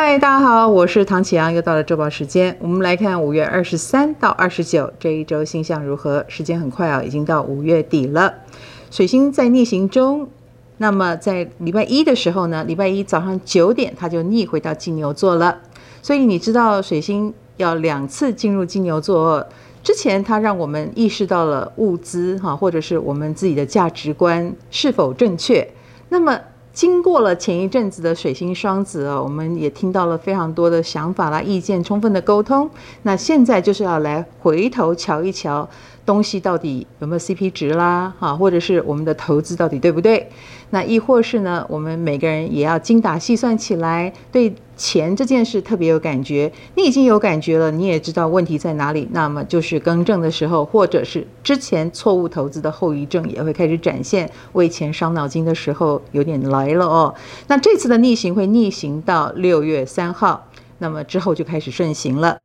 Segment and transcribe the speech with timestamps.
[0.00, 2.56] 嗨，大家好，我是唐启阳，又到了周报时间。
[2.60, 6.24] 我们来看五月二十三到二十九这一周星象如何？
[6.28, 8.32] 时间很快啊，已经到五月底了。
[8.92, 10.28] 水星在逆行中，
[10.76, 15.58] 那么在礼拜一的时候呢，礼拜一早上九点，它就逆回到金牛座了。
[16.00, 19.44] 所以你知道水星要两次进入金牛座
[19.82, 25.68] 之前，它让我们意识到了物资哈，或者是我们自己的价值观是否正确。
[26.08, 26.38] 那么
[26.78, 32.70] 经过了前一阵子的水星双子哦，我们也听到了非常多的想法啦、意见，充分的沟通。
[33.02, 35.68] 那现在就是要来回头瞧一瞧。
[36.08, 38.14] 东西到底有没有 CP 值啦？
[38.18, 40.30] 哈，或者是我们的投资到底对不对？
[40.70, 46.50] 那亦或是呢，我们每个人也要精打细算起来，对钱这件事特别有感觉。
[46.76, 57.14] 你已经有感觉了，你也知道问题在哪里，那么就是更正的时候，或者是之前错误投资的后遗症也会开始展现，为钱伤脑筋的时候有点来了哦。
[57.48, 62.38] 那这次的逆行会逆行到六月三号，那么之后就开始顺行了。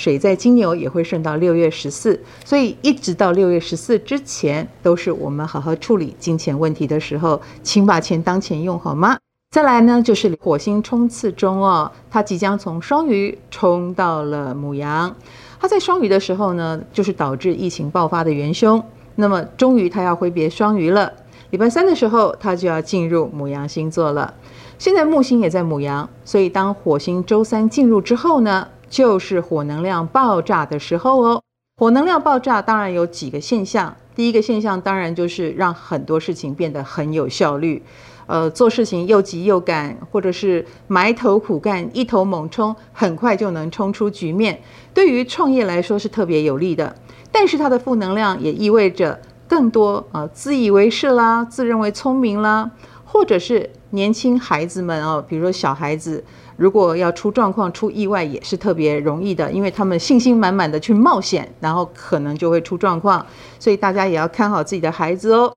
[0.00, 9.18] 水在金牛也会顺到六月十四，所以一直到六月十四之前，都是我们好好处理金钱问题的时候，请把钱当钱用好吗？
[9.50, 15.14] 再来呢，就是火星冲刺中哦，它即将从双鱼冲到了母羊，
[15.60, 18.82] 它在双鱼的时候呢，就是导致疫情爆发的元凶。
[19.16, 21.12] 那么终于它要挥别双鱼了，
[21.50, 24.32] 礼拜三的时候，它就要进入母羊星座了。
[24.78, 31.42] 现在木星也在母羊，所以当火星周三进入之后呢，就是火能量爆炸的时候哦。
[31.78, 37.82] 火能量爆炸当然有几个现象，第一个现象当然就是让很多事情变得很有效率，
[38.26, 44.60] 呃，做事情又急又赶，或者是埋头苦干，一头猛冲，很快就能冲出局面。
[44.92, 46.94] 对于创业来说是特别有利的，
[47.32, 49.18] 但是它的负能量也意味着
[49.48, 52.70] 更多啊、自以为是啦，自认为聪明啦，
[53.06, 56.22] 或者是年轻孩子们哦，比如说小孩子。
[56.60, 63.24] 如果要出状况、出意外，也是特别容易的，因为他们信心满满的去冒险，然后可能就会出状况。
[63.58, 65.50] 所以大家也要看好自己的孩子哦。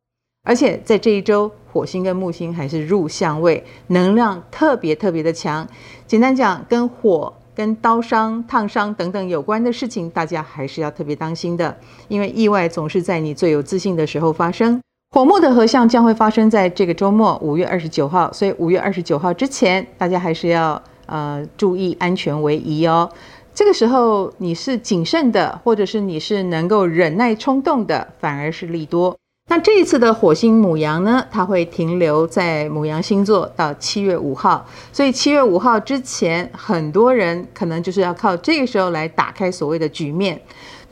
[0.47, 5.67] 而且在这一周，火星跟木星还是入相位，能量特别特别的强。
[6.07, 11.75] 简单讲，跟火、跟刀伤、烫伤等等有关的事情，大家还是要特别当心的，
[12.07, 14.79] 因为意外总是在你最有自信的时候发生。
[15.13, 18.31] 火木的合相将会发生在这个周末，五月二十九号。
[18.31, 20.81] 所以五月二十九号之前，大家还是要。
[21.13, 23.07] 呃，注意安全为宜哦。
[23.53, 29.15] 这个时候你是谨慎的，或者是你是能够忍耐冲动的，反而是利多。
[29.47, 40.41] 那这一次的火星母羊呢，它会停留在母羊星座到七月五号，所以七月五号之前，很多人可能就是要靠这个时候来打开所谓的局面。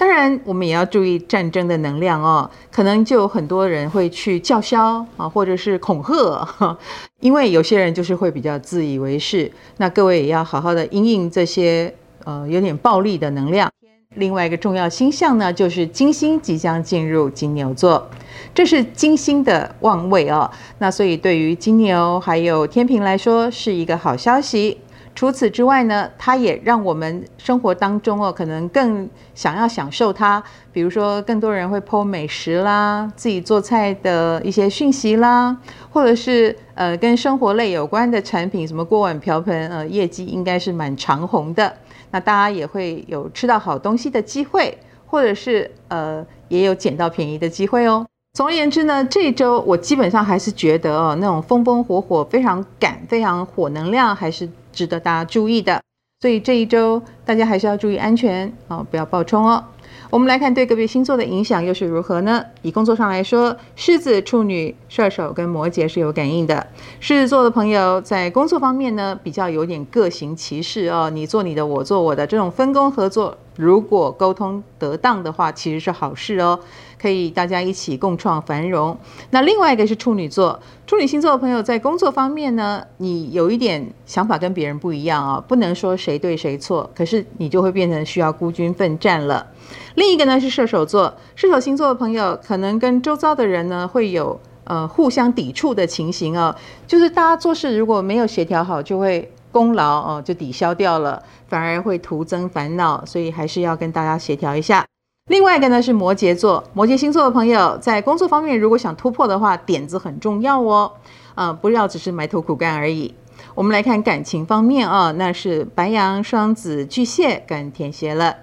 [0.01, 6.75] 当然，我们也要注意战争的能量哦，可能就有很多人会去叫嚣啊，或者是恐吓，
[7.21, 9.51] 因为有些人就是会比较自以为是。
[9.77, 13.69] 那各位也要好好的因应这些呃有点暴力的能量。
[14.15, 18.09] 另外一个重要星象呢，就是金星即将进入金牛座，
[18.55, 20.49] 这是金星的旺位哦。
[20.79, 24.79] 那所以对于金牛还有天秤来说，是一个好消息。
[25.13, 30.41] 除此之外呢，它也让我们生活当中哦，可能更想要享受它。
[30.71, 35.55] 比如说，更多人会 po 美食啦，自己做菜的一些讯息啦，
[35.91, 41.71] 或者是呃跟生活类有关的产品，什么锅碗瓢盆，呃，业绩应该是蛮长红的。
[42.11, 48.05] 那大家也会有吃到好东西的机会，或者是呃也有捡到便宜的机会哦。
[48.33, 55.81] 总而言之呢，这一周我基本上还是觉得哦，那种风风火火、非常赶、非常火能量，还是值得大家注意的。
[56.19, 59.63] 所以这一周大家还是要注意安全哦，不要暴冲哦。
[60.11, 62.43] 我们来看对个别星座的影响又是如何呢？
[62.61, 66.67] 以工作上来说，狮子、处女、射手跟摩羯是有感应的。
[66.99, 76.59] 狮子座的朋友在工作方面呢，比较有点各行其事哦，你做你的，我做我的，这种分工合作，如果沟通得当的话，其实是好事哦，
[76.99, 78.97] 可以大家一起共创繁荣。
[79.29, 89.45] 那另外一个是处女座，处女星座的朋友在工作方面呢，你有一点想法跟别人不一样啊、哦，不能说谁对谁错，可是你就会变成需要孤军奋战了。
[89.93, 96.55] 另一个呢是射手座，射手星座的朋友可能跟周遭的人呢会有呃互相抵触的情形哦，
[96.87, 104.85] 就是大家做事如果没有协调好，就会功劳哦就抵消掉了，反而会徒增烦恼，所以还是要跟大家协调一下。
[105.29, 110.91] 另外一个呢是摩羯座，摩羯星座的朋友在工作方面如果想突破的话，点子很重要哦，
[111.35, 113.13] 啊、不要只是埋头苦干而已。
[113.55, 118.35] 我们来看感情方面啊、哦，那是白羊、双子、巨蟹跟天蝎了。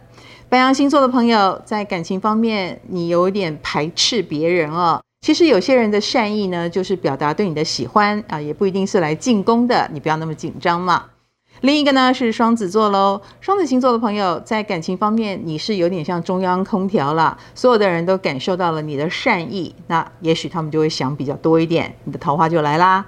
[0.48, 5.00] 白羊星座的朋友在感情方面，你有点排斥别人哦。
[5.20, 11.06] 其实有些人的善意呢，就是表达对你的喜欢啊，也不一定是来进攻的，你不要那么紧张嘛。
[11.60, 23.04] 另一个呢是双子座喽，双子星座的朋友在感情方面，你是有点像中央空调啦，所有的人都感受到了你的善意，那也许他们就会想比较多一点，你的桃花就来啦。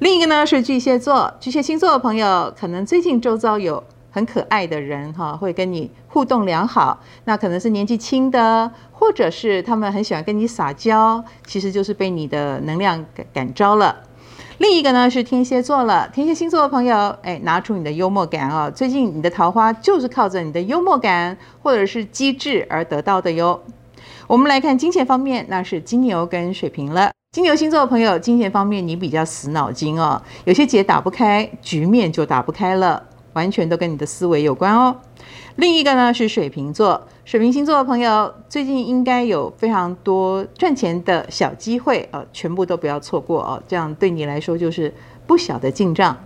[0.00, 3.82] 另一个呢是巨蟹座，巨蟹星座的朋友，可能最近周遭有
[4.14, 13.96] 很可爱的人哈，会跟你互动良好，那可能是年纪轻的，或者是他们很喜欢跟你撒娇，其实就是被你的能量感感召了。
[14.58, 18.70] 另一个呢是天蝎座了，天蝎星座的朋友，哎，拿出你的幽默感哦。
[18.72, 23.60] 最近你的桃花就是靠着你的幽默感或者是机智而得到的哟。
[24.28, 27.10] 我们来看金钱方面，那是金牛跟水瓶了。
[27.32, 33.02] 金牛星座的朋友，金钱方面你比较死脑筋哦，有些结打不开，局面就打不开了，
[33.34, 34.96] 完全都跟你的思维有关哦。
[35.56, 44.92] 另一个呢是水瓶座，水瓶星座的朋友最近应该有非常多赚钱的小机会啊，全部都不要错过哦，这样对你来说就是
[45.26, 46.16] 不小的进账。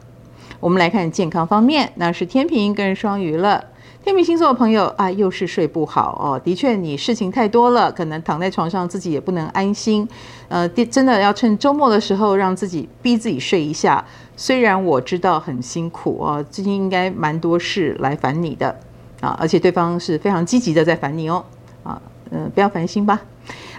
[0.60, 3.64] 我们来看健康方面，那是天平跟双鱼了。
[4.04, 10.08] 天秤星座的朋友啊，又是睡不好哦，的确你事情太多了，可能躺在床上自己也不能安心。
[10.48, 14.02] 呃，真的要趁周末的时候让自己逼自己睡一下。
[14.34, 18.74] 虽然我知道很辛苦哦，最近应该蛮多事来烦你的。
[19.20, 21.44] 啊，而且对方是非常积极的在烦你哦，
[21.82, 23.20] 啊，嗯、不要烦心吧。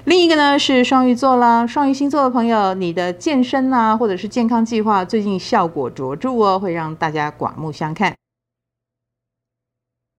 [0.03, 8.18] 另一个呢是双鱼座啦，双鱼星座的朋友，你的健身啊，或者是健康计划最近效果卓著哦，会让大家刮目相看。